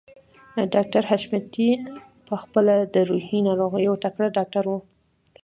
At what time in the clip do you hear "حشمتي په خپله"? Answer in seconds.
1.09-2.75